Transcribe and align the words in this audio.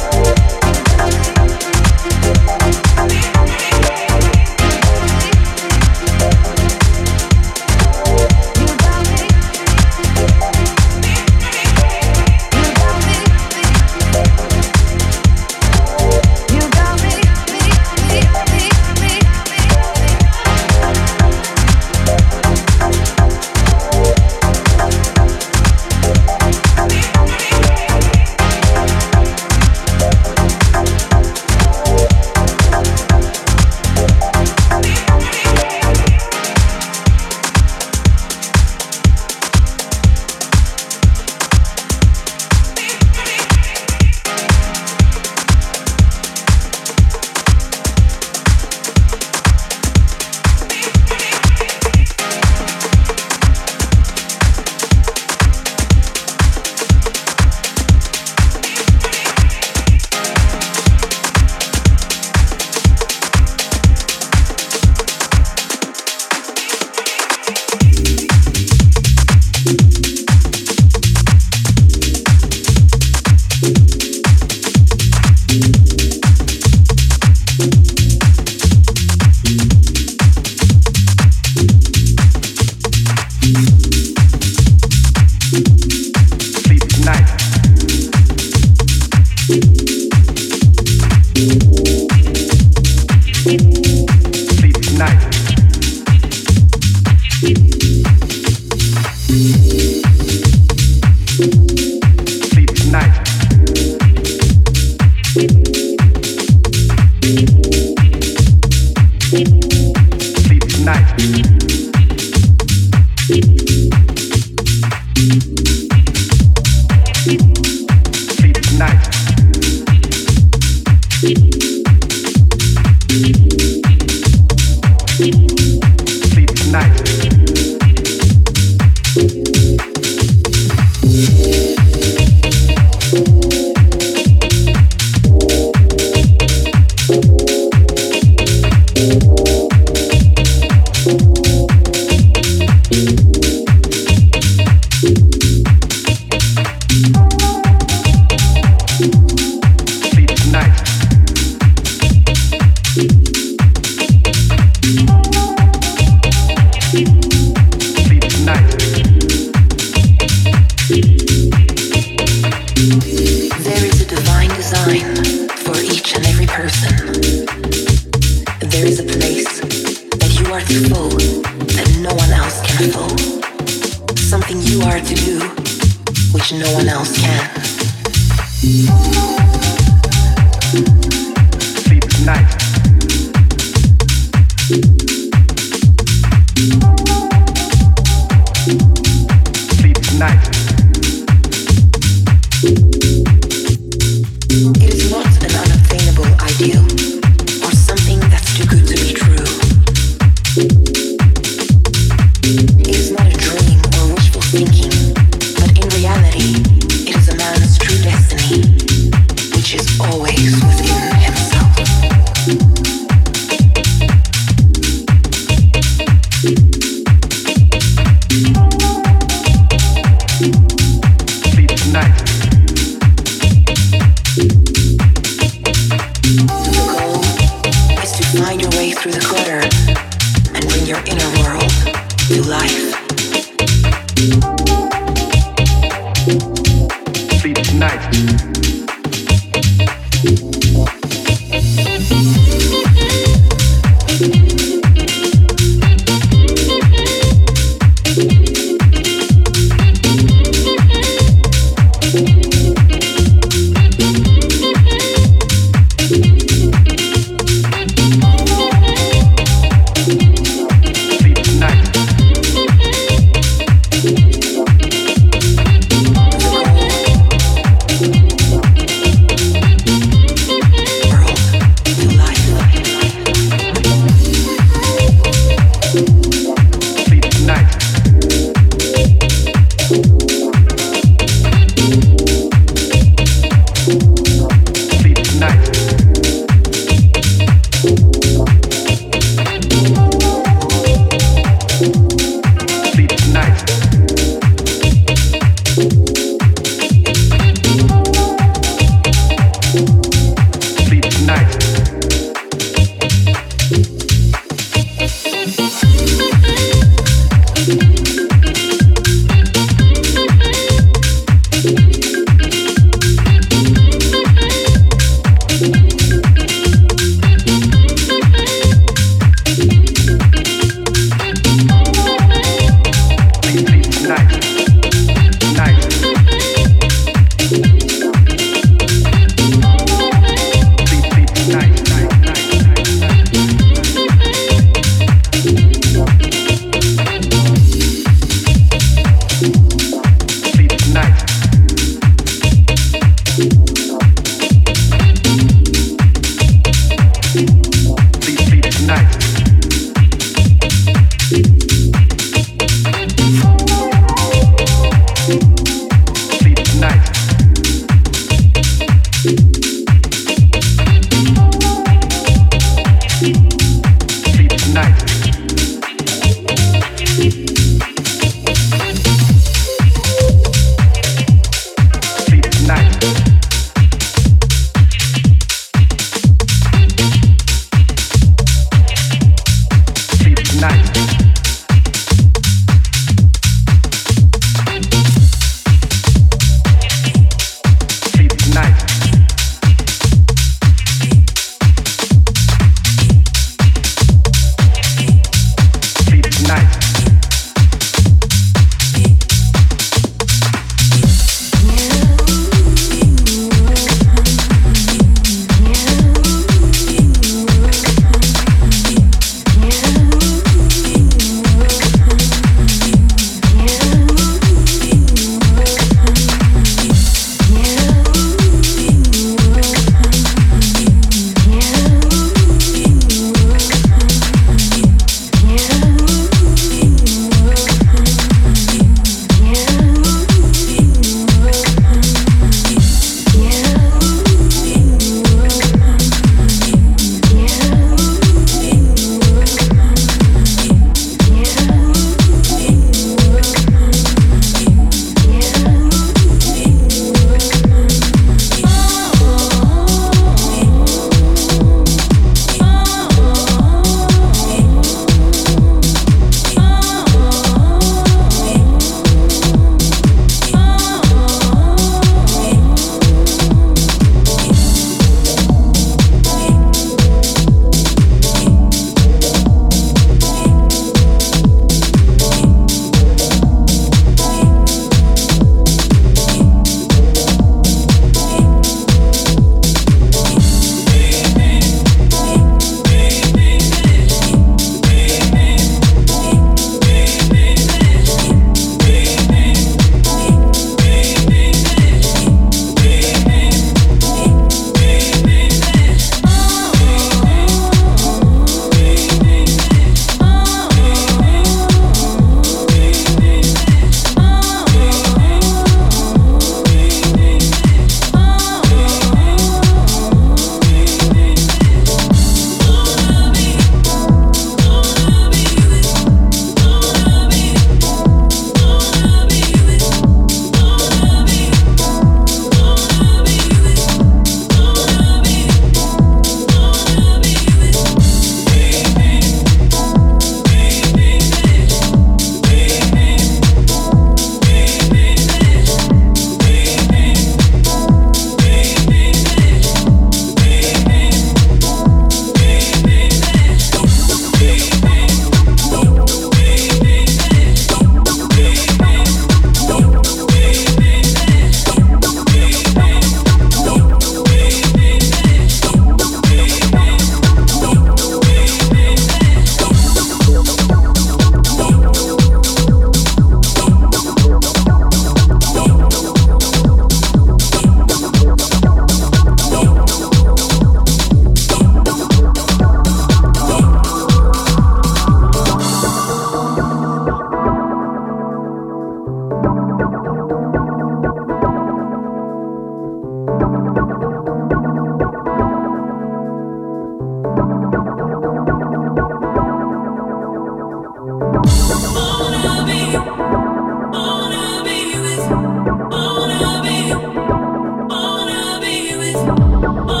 Oh. 599.23 600.00